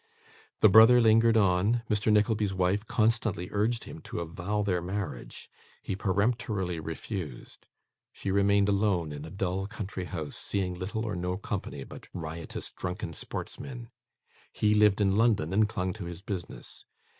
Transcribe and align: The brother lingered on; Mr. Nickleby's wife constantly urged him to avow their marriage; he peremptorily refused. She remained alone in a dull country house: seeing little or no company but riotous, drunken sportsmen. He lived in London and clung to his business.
The 0.61 0.67
brother 0.67 0.99
lingered 0.99 1.37
on; 1.37 1.83
Mr. 1.87 2.11
Nickleby's 2.11 2.55
wife 2.55 2.83
constantly 2.87 3.49
urged 3.51 3.83
him 3.83 3.99
to 4.05 4.19
avow 4.19 4.63
their 4.63 4.81
marriage; 4.81 5.47
he 5.83 5.95
peremptorily 5.95 6.79
refused. 6.79 7.67
She 8.11 8.31
remained 8.31 8.67
alone 8.67 9.11
in 9.11 9.25
a 9.25 9.29
dull 9.29 9.67
country 9.67 10.05
house: 10.05 10.35
seeing 10.35 10.73
little 10.73 11.05
or 11.05 11.15
no 11.15 11.37
company 11.37 11.83
but 11.83 12.07
riotous, 12.15 12.71
drunken 12.71 13.13
sportsmen. 13.13 13.89
He 14.51 14.73
lived 14.73 15.01
in 15.01 15.17
London 15.17 15.53
and 15.53 15.69
clung 15.69 15.93
to 15.93 16.05
his 16.05 16.23
business. 16.23 16.83